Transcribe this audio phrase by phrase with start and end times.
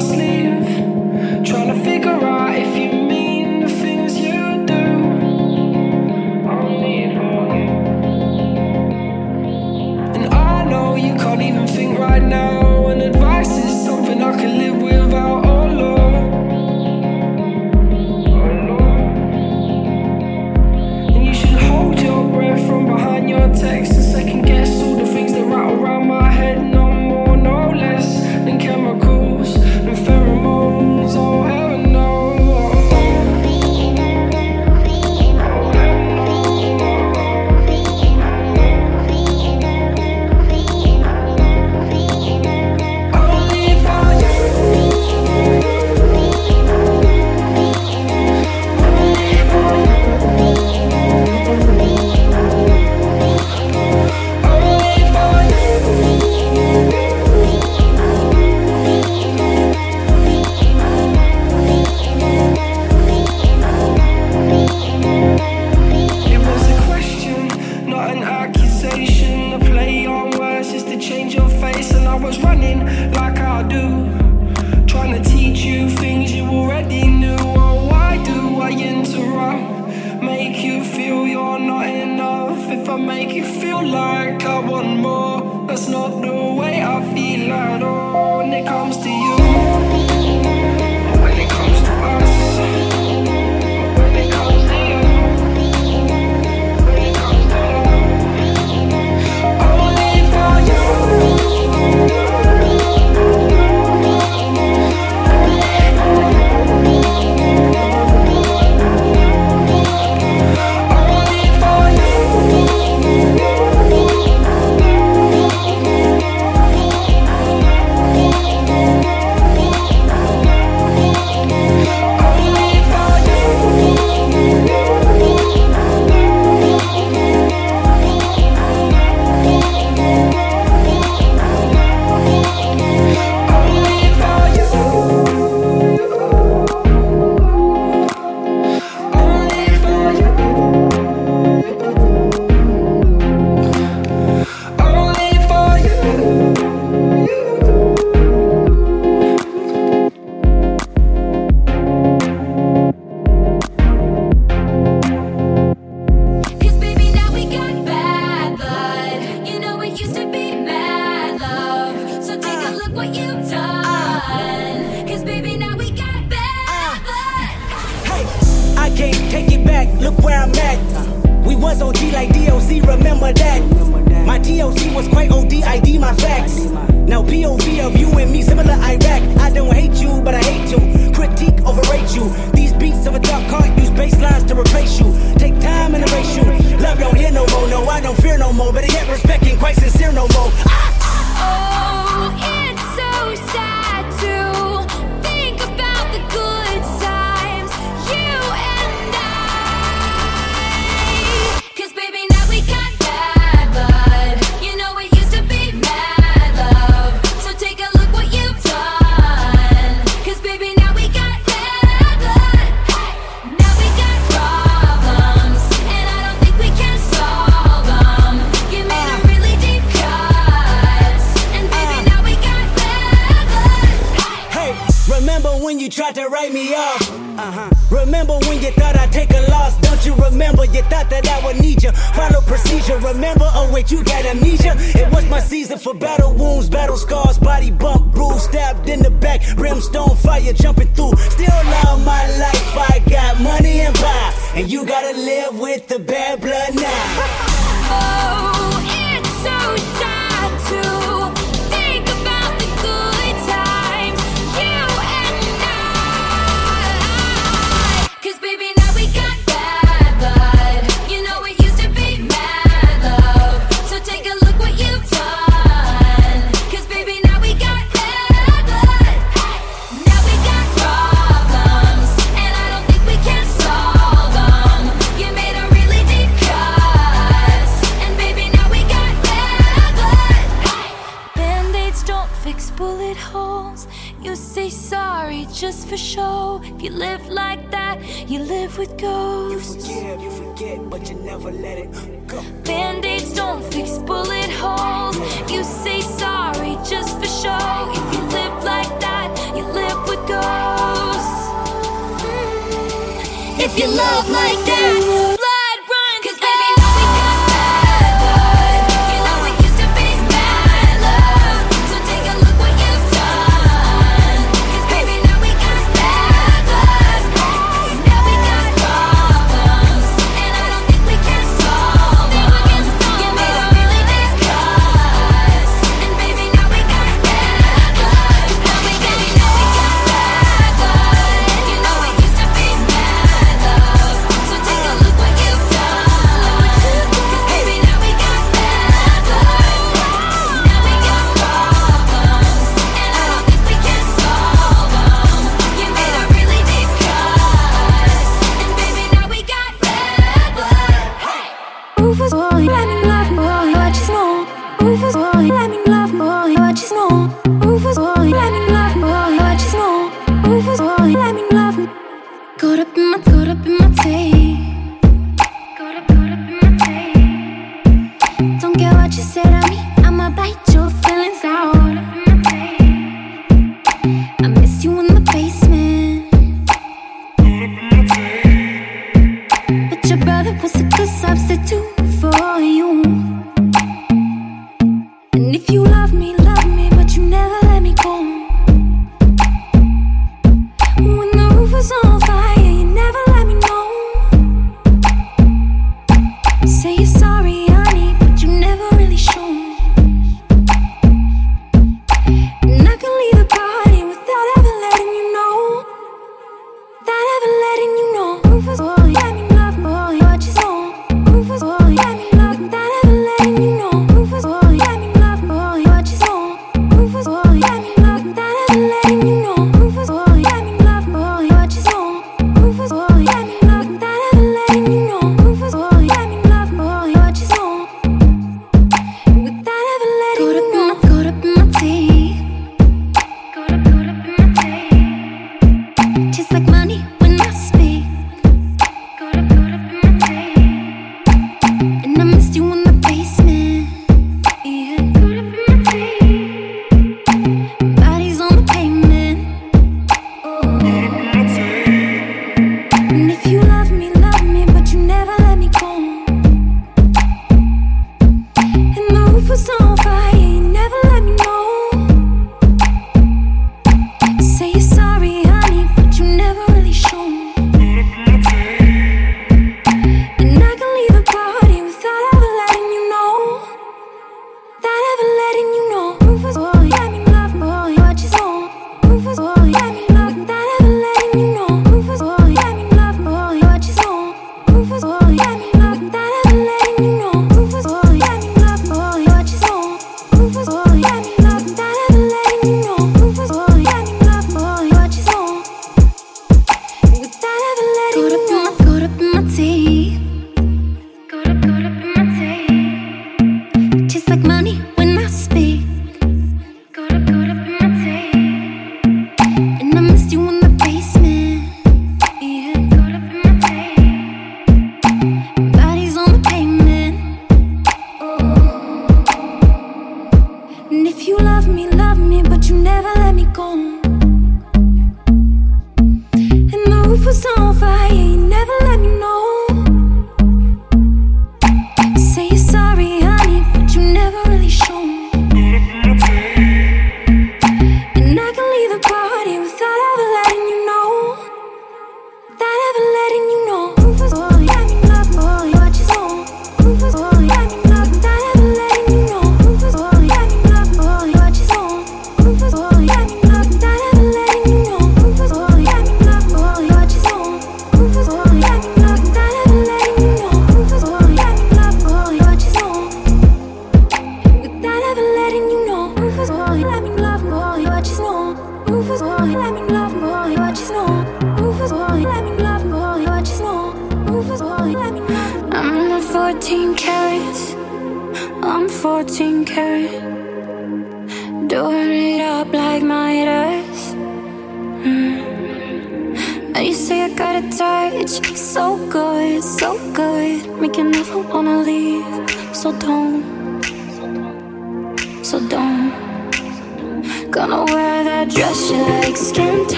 [0.00, 0.39] no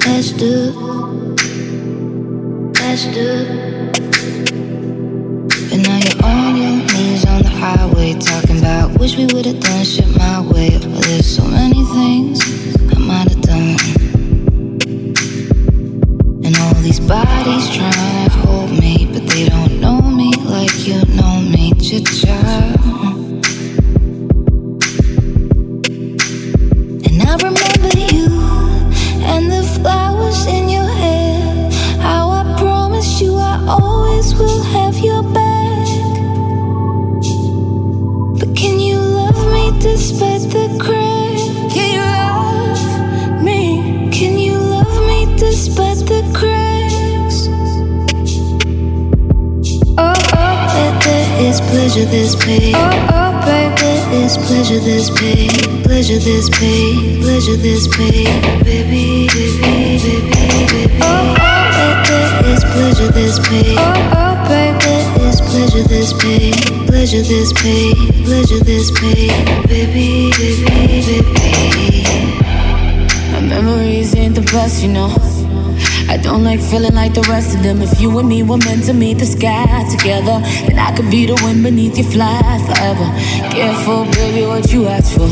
[0.00, 0.72] faster,
[2.74, 3.32] faster.
[5.72, 9.84] And now you're on your knees on the highway, talking about wish we would've done
[9.84, 10.70] shit my way.
[10.70, 12.40] But there's so many things
[12.94, 13.76] I might have done,
[16.44, 21.04] and all these bodies trying to hold me, but they don't know me like you
[21.16, 22.08] know me, chit.
[51.98, 52.74] pleasure, this pain.
[52.76, 53.90] Oh, oh, baby.
[54.10, 55.50] This pleasure, this pain.
[55.82, 57.20] Pleasure, this pain.
[57.22, 58.62] Pleasure, this pain.
[58.62, 60.98] Baby, baby, baby, baby.
[61.02, 62.48] Oh, oh, baby.
[62.48, 63.78] This pleasure, this pain.
[63.78, 64.94] Oh, oh, baby.
[65.18, 66.52] This pleasure, this pain.
[66.86, 67.94] Pleasure, this pain.
[68.24, 69.30] Pleasure, this pain.
[69.66, 72.04] Baby, baby, baby.
[73.32, 75.27] My memories ain't the best, you know
[76.08, 77.82] I don't like feeling like the rest of them.
[77.82, 81.26] If you and me were meant to meet the sky together, then I could be
[81.26, 83.06] the wind beneath your fly forever.
[83.54, 85.28] Careful, baby, what you ask for.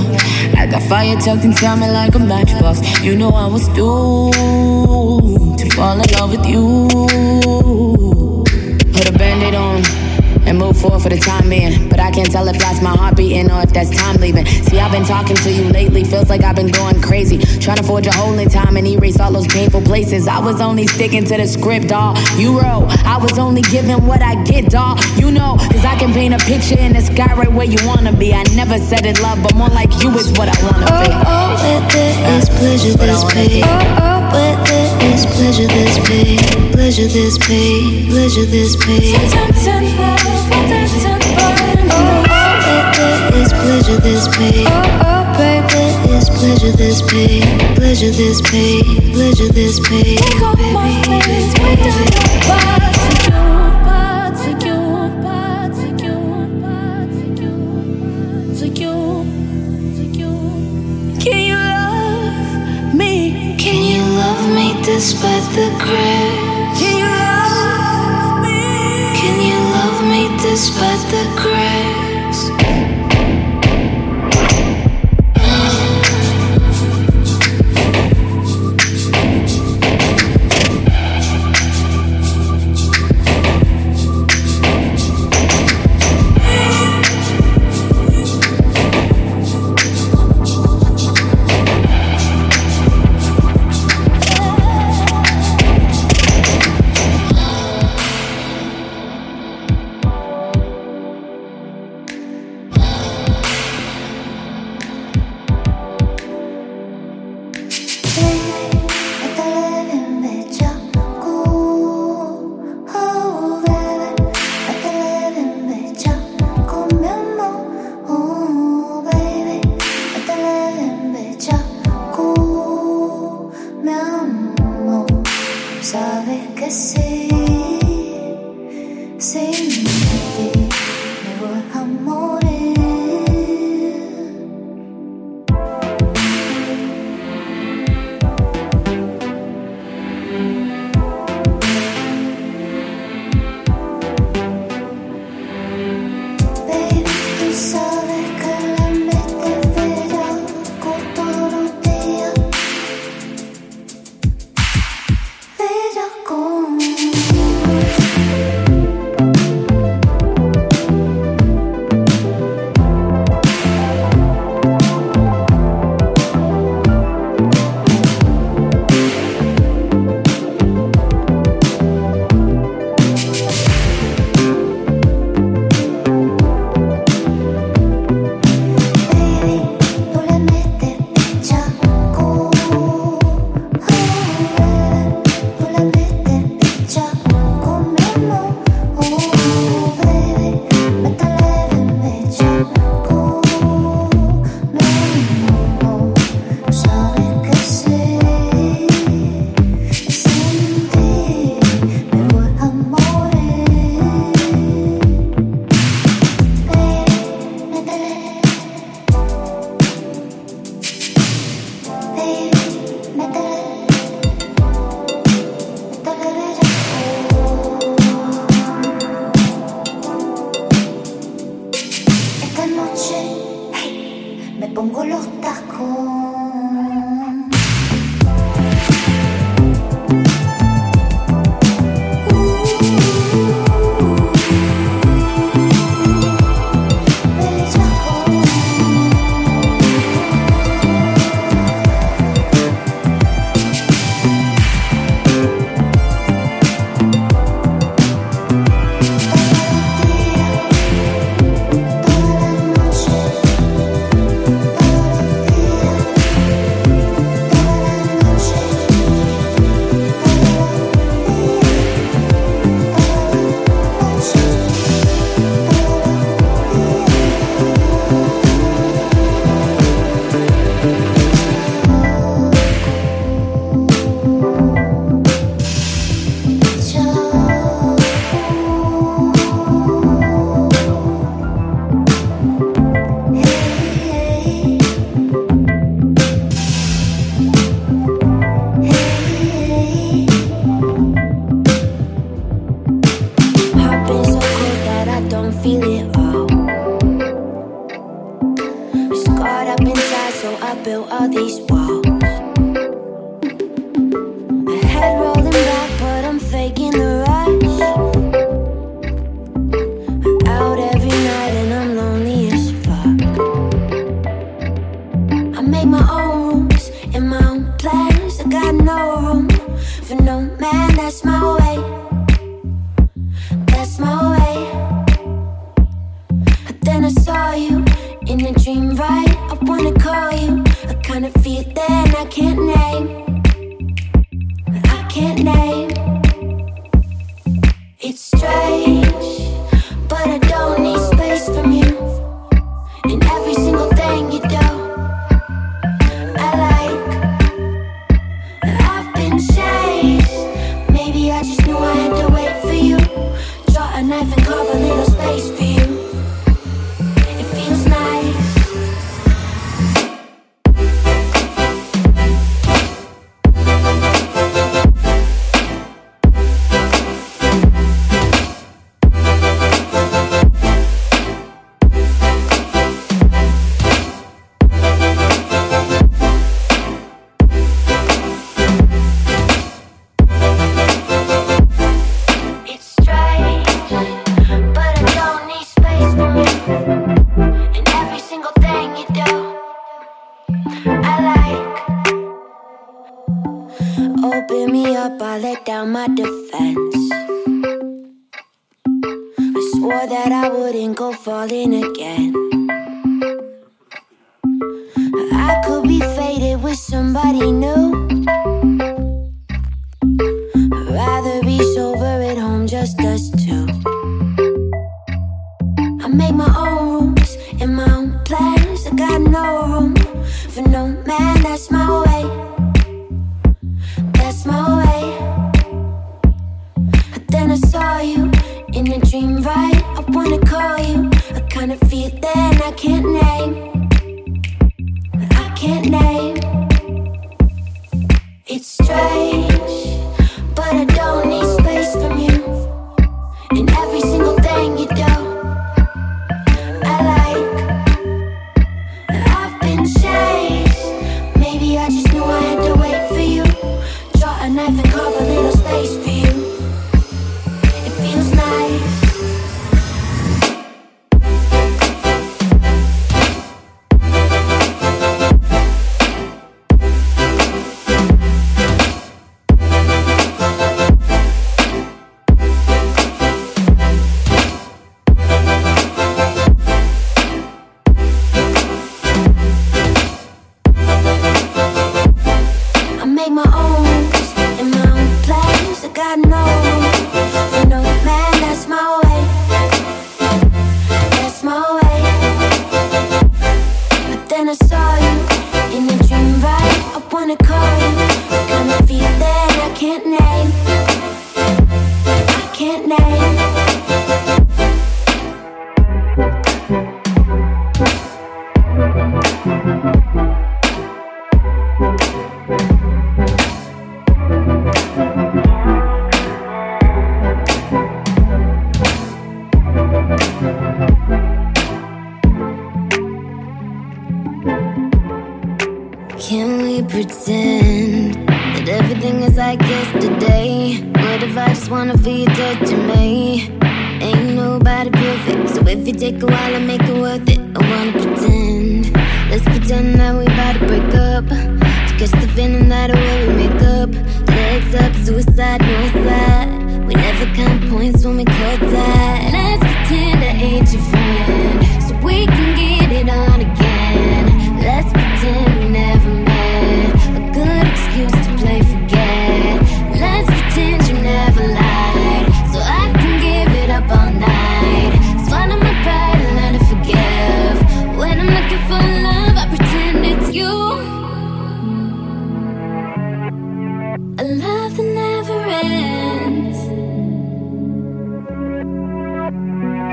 [0.59, 3.03] I got fire tucked inside me like a matchbox.
[3.03, 7.66] You know I was doomed to fall in love with you.
[10.77, 11.89] And move forward for the time being.
[11.89, 14.47] But I can't tell if that's my heart beating or if that's time leaving.
[14.47, 17.39] See, I've been talking to you lately, feels like I've been going crazy.
[17.39, 20.29] Trying to forge a hole in time and erase all those painful places.
[20.29, 22.19] I was only sticking to the script, dawg.
[22.37, 25.01] You wrote, I was only giving what I get, dawg.
[25.17, 28.13] You know, cause I can paint a picture in the sky right where you wanna
[28.13, 28.33] be.
[28.33, 31.13] I never said it love, but more like you is what I wanna be.
[31.13, 33.63] Oh, oh, where there oh, oh, is pleasure, there's what I wanna pain.
[33.65, 36.39] Oh, oh, where there is pleasure, there's pain.
[36.73, 38.11] Pleasure, there's pain.
[38.11, 39.76] Pleasure, there's pain.
[44.07, 44.67] Is pleasure, there's pain.
[44.67, 47.43] Oh, oh, where there is pleasure, this pain.
[47.75, 48.85] Pleasure, this pain.
[49.13, 50.19] Pleasure, there's pain.
[51.07, 52.37] Baby, baby.
[61.21, 63.57] Can you love me?
[63.59, 66.79] Can you love me despite the cracks?
[66.79, 68.61] Can you love me?
[69.19, 72.06] Can you love me despite the cracks?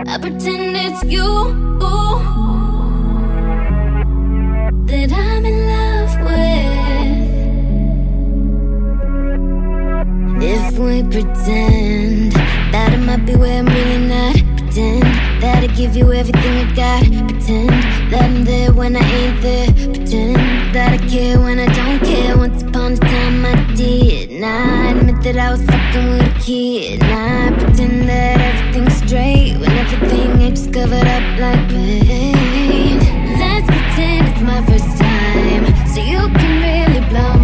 [0.06, 1.54] I pretend it's you
[4.86, 7.24] that I'm in love with.
[10.44, 12.34] If we pretend
[12.74, 15.04] that I might be where I'm really not, pretend
[15.42, 17.70] that I give you everything I got, pretend
[18.12, 22.38] that I'm there when I ain't there, pretend that I care when I don't care.
[22.38, 24.33] Once upon a time I did.
[24.43, 26.99] Now I admit that I was fucking with a kid.
[26.99, 32.99] Now I pretend that everything's straight when everything just covered up like pain.
[33.39, 37.42] Let's pretend it's my first time, so you can really blow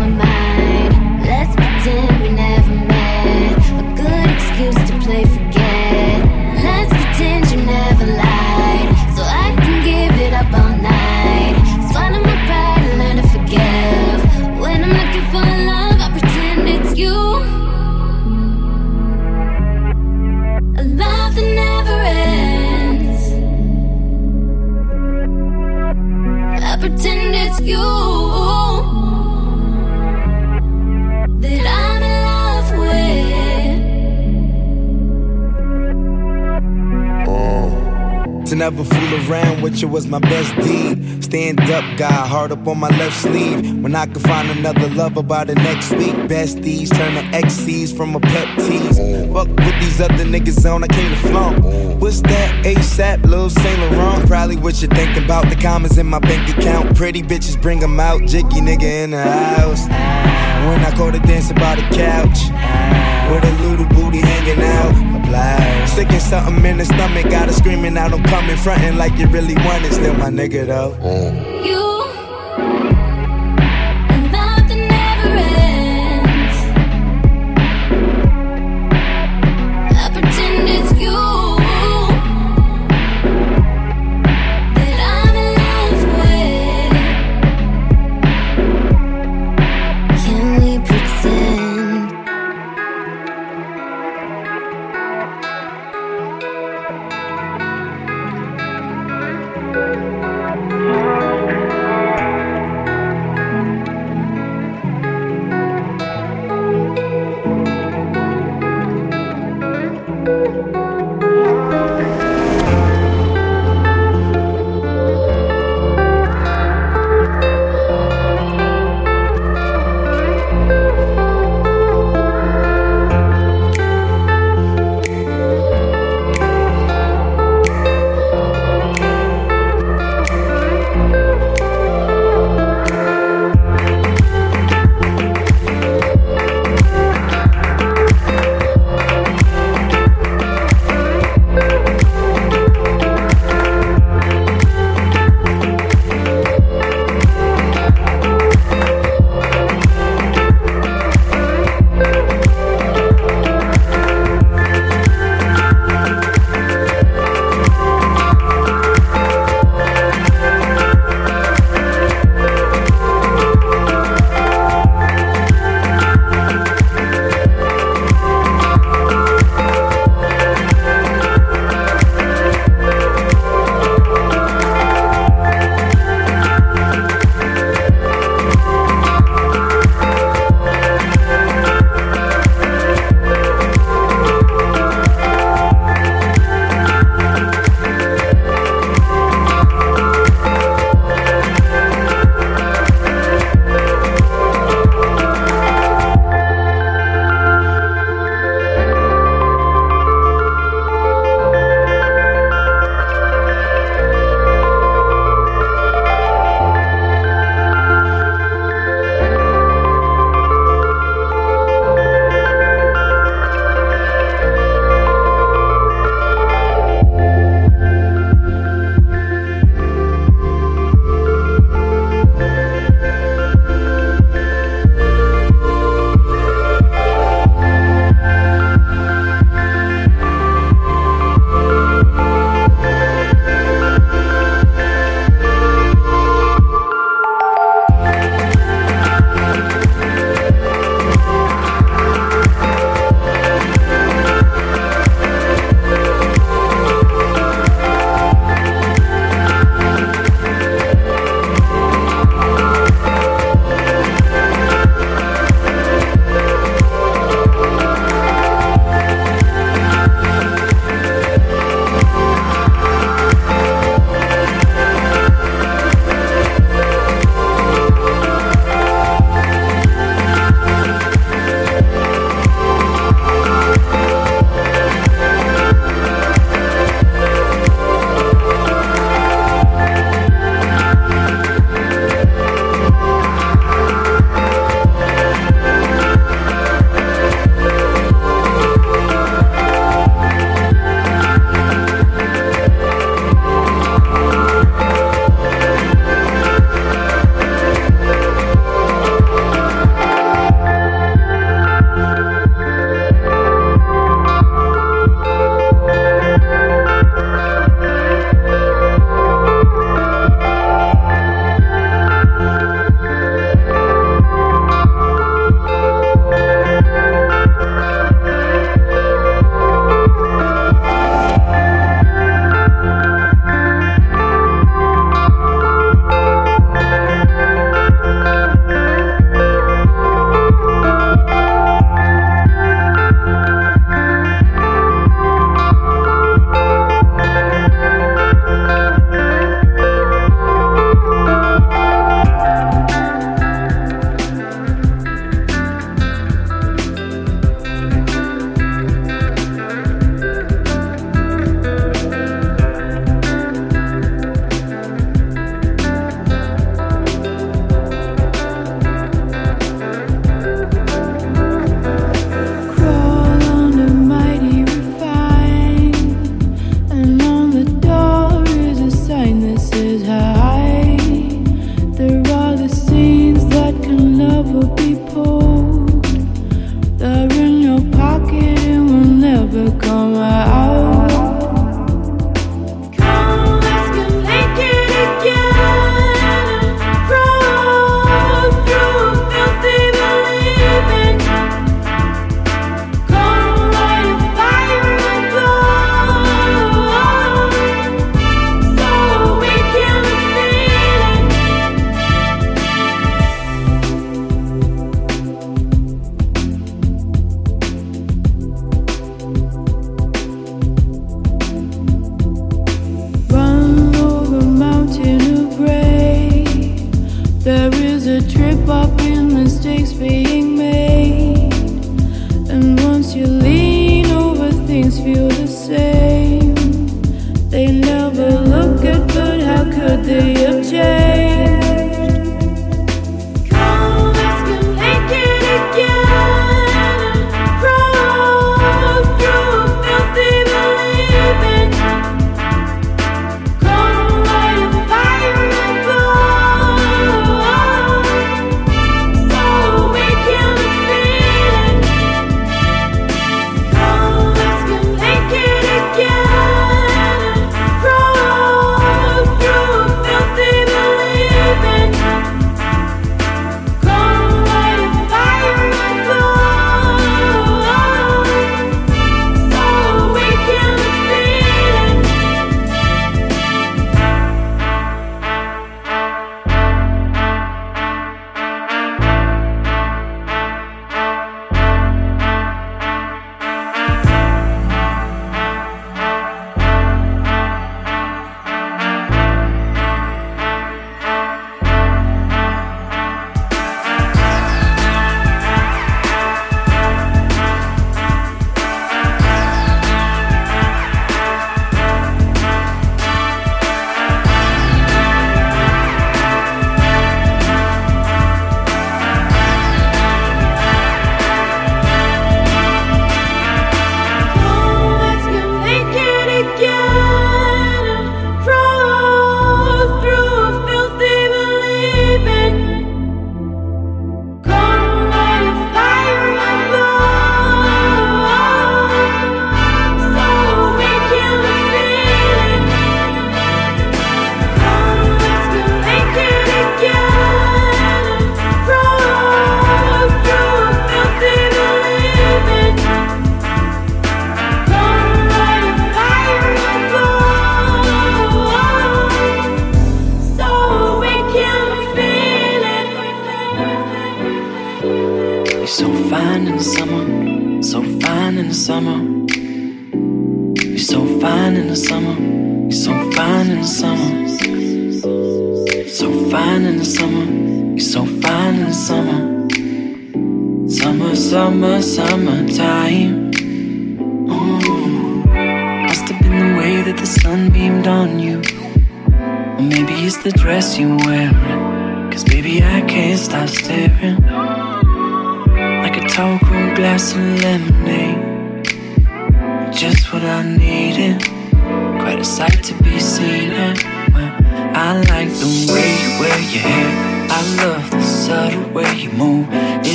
[38.70, 41.24] Never fool around with you was my best deed.
[41.24, 43.82] Stand up, guy, hard up on my left sleeve.
[43.82, 46.14] When I could find another lover by the next week.
[46.30, 49.00] Besties turn to XCs from a pet tease.
[49.34, 51.64] Fuck with these other niggas on, I came to flaunt.
[52.00, 54.28] What's that ASAP, Lil Saint Laurent?
[54.28, 55.50] Probably what you're thinking about.
[55.50, 56.96] The commas in my bank account.
[56.96, 58.22] Pretty bitches bring 'em out.
[58.28, 59.88] Jiggy nigga in the house.
[60.68, 62.38] When I go to dance about the couch.
[63.32, 65.19] With a little booty hanging out.
[65.30, 65.92] A blouse.
[65.92, 67.30] Sticking something in the stomach.
[67.30, 68.58] Got her screaming out, I'm coming.
[68.58, 69.94] Frontin' like you really want it.
[69.94, 70.98] Still my nigga though.
[71.02, 71.64] Oh.
[71.64, 71.99] You.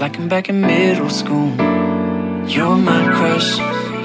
[0.00, 1.50] like I'm back in middle school.
[2.46, 3.58] You're my crush.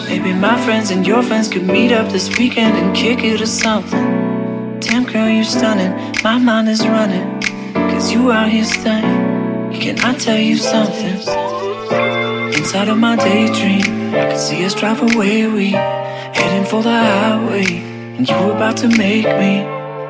[0.10, 3.46] Maybe my friends and your friends could meet up this weekend and kick it or
[3.46, 4.80] something.
[4.80, 5.94] Damn, girl, you stunning.
[6.24, 7.42] My mind is running.
[7.74, 9.80] Cause you out here stunning.
[9.80, 11.18] Can I tell you something?
[12.58, 15.48] Inside of my daydream, I can see us drive away.
[15.48, 17.66] We heading for the highway.
[18.18, 19.64] And you about to make me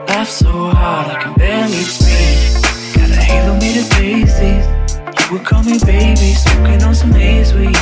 [0.07, 2.63] laugh so hard I can barely breathe.
[2.95, 4.72] Got a halo made of daisies
[5.33, 7.75] would call me baby, smoking on some haze weed.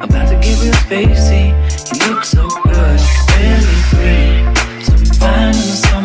[0.00, 1.52] About to get real spacey.
[1.92, 4.32] You look so good, barely free.
[4.84, 6.03] So find in the summer.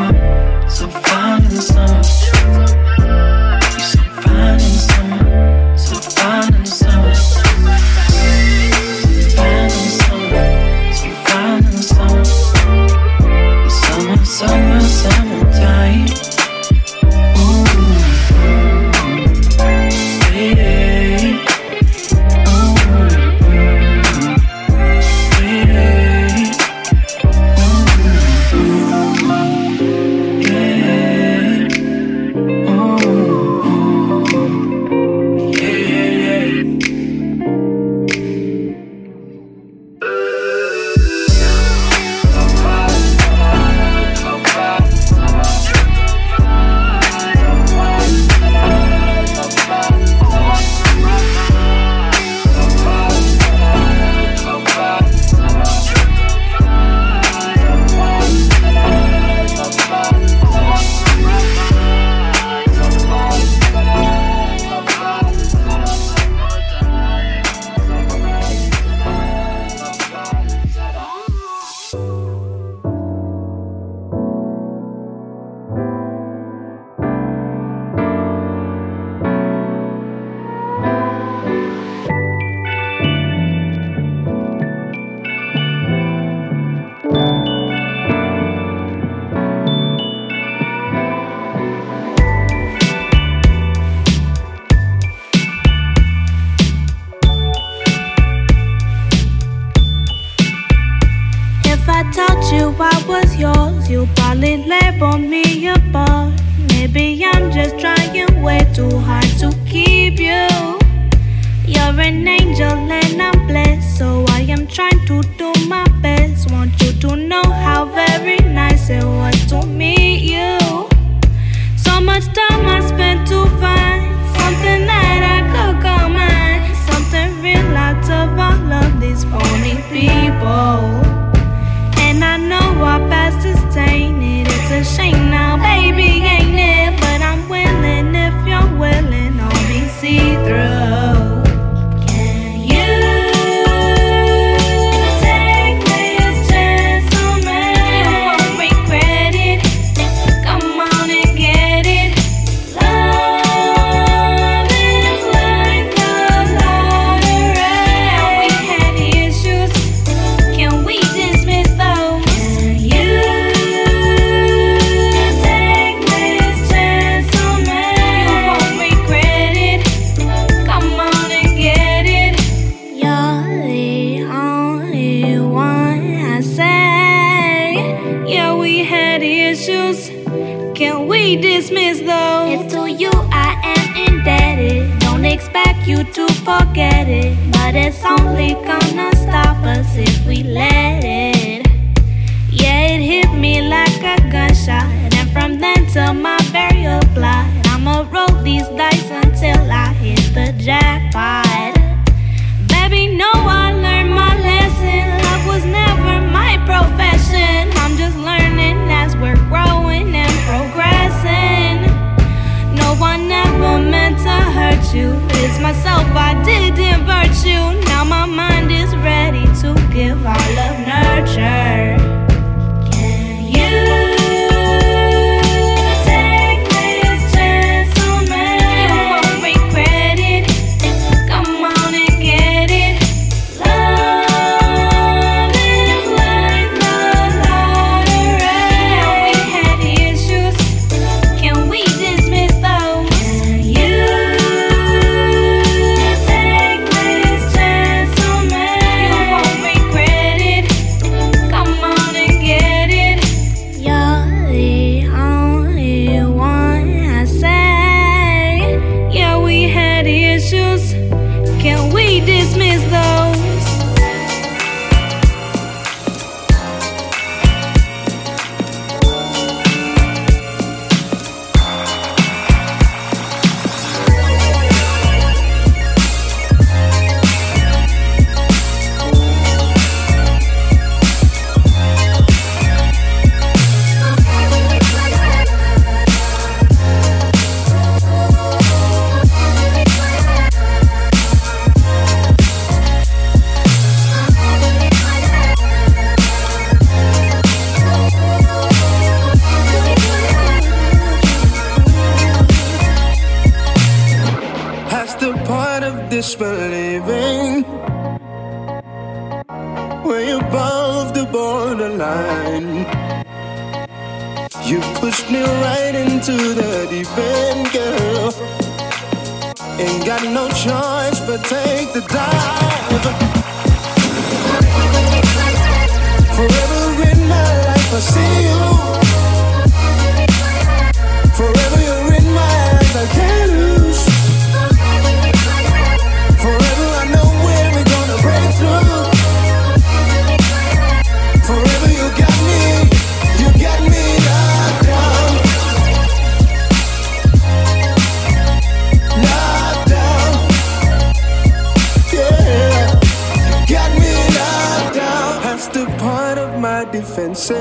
[357.49, 357.55] Way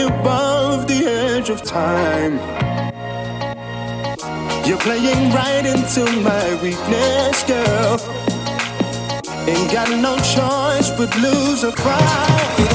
[0.00, 2.38] above the edge of time.
[4.66, 8.00] You're playing right into my weakness, girl.
[9.46, 12.70] Ain't got no choice but lose a fight.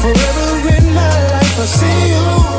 [0.00, 2.51] Forever in my life, I see you.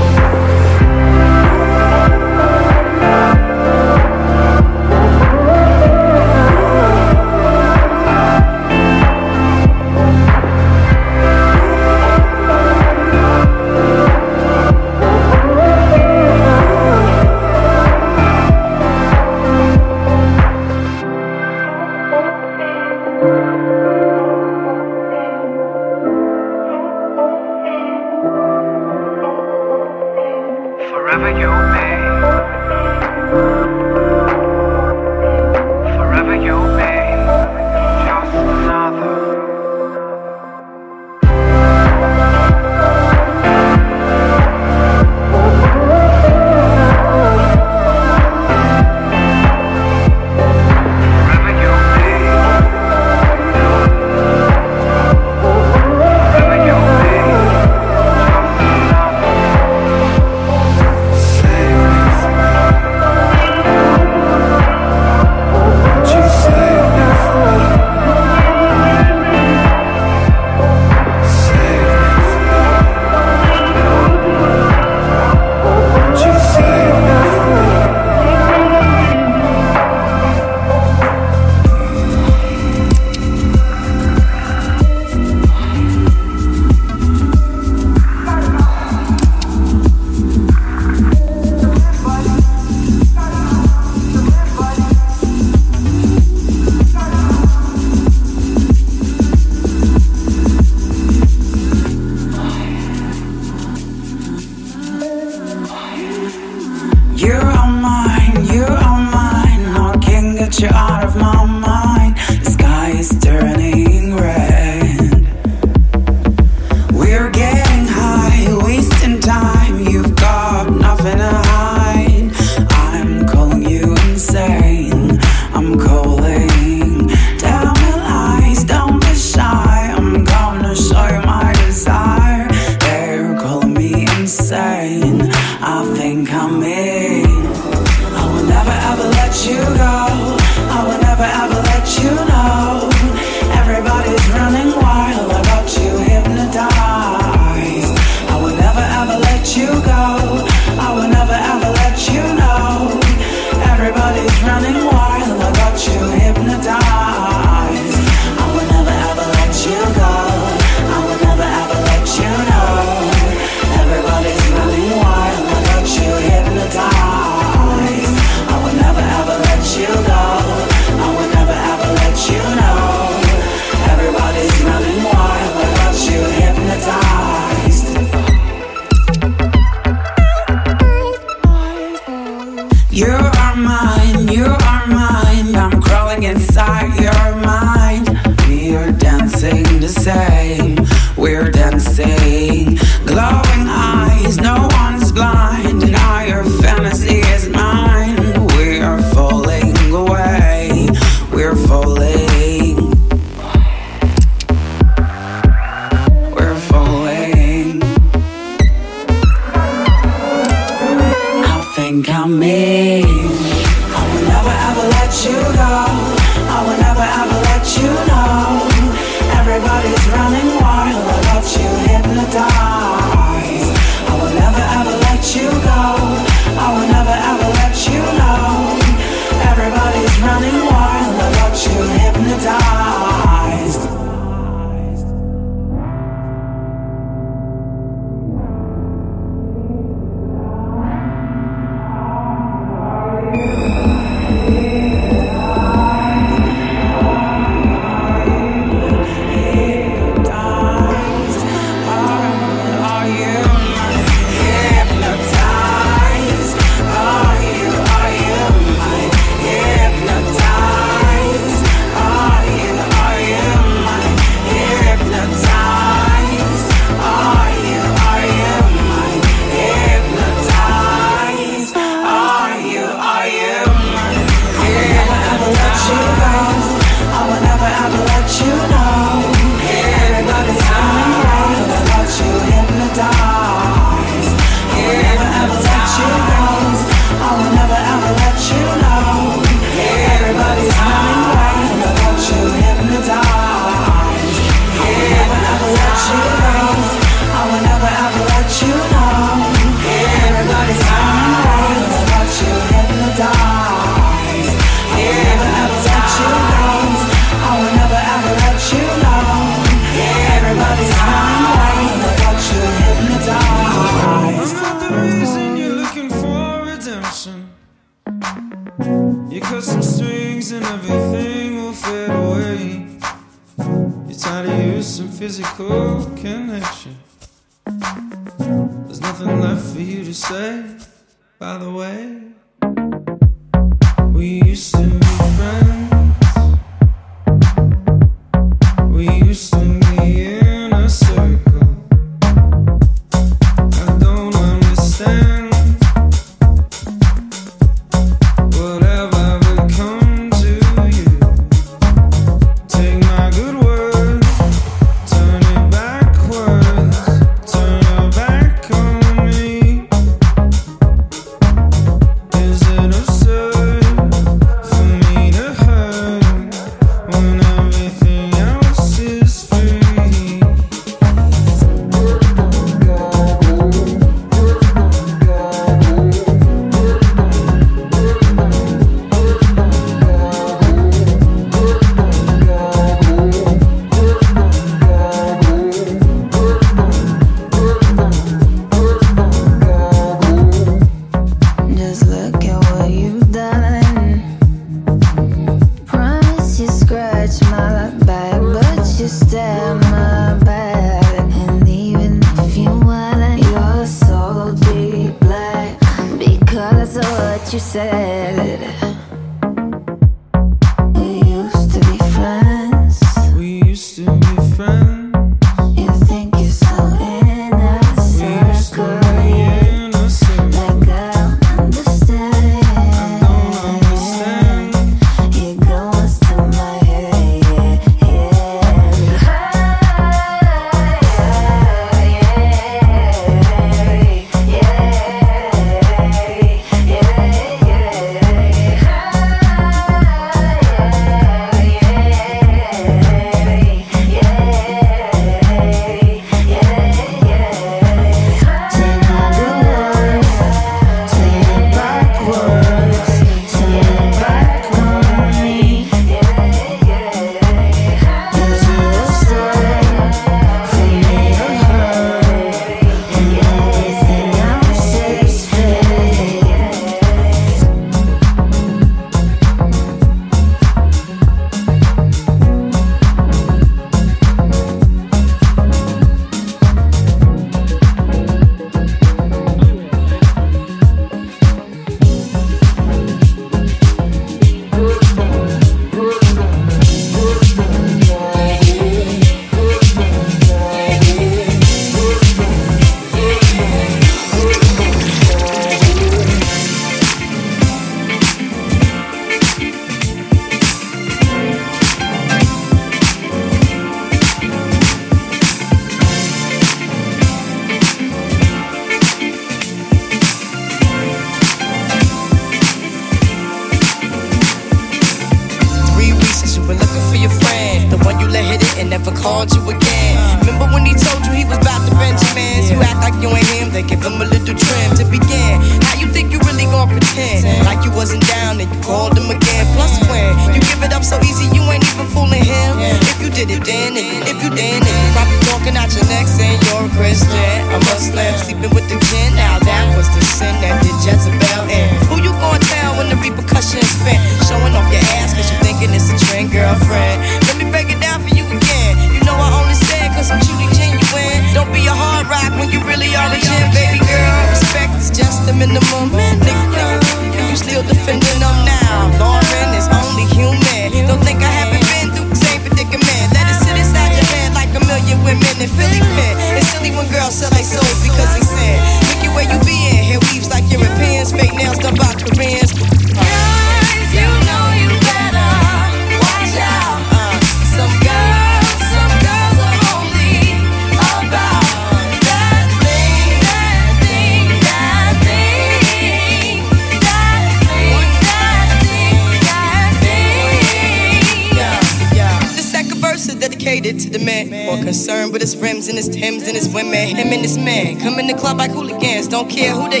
[599.41, 600.00] Don't care who they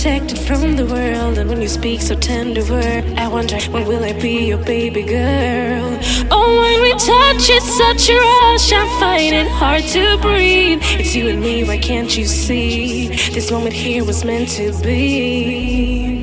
[0.00, 1.36] protected from the world.
[1.36, 5.02] And when you speak so tender word, I wonder when will I be your baby
[5.02, 5.98] girl?
[6.30, 8.72] Oh, when we touch, it's such a rush.
[8.72, 10.80] I'm finding hard to breathe.
[10.98, 13.08] It's you and me, why can't you see?
[13.34, 16.16] This moment here was meant to be.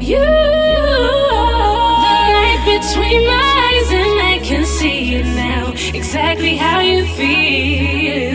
[0.00, 5.70] You are the light between my eyes, and I can see it now.
[5.94, 8.29] Exactly how you feel.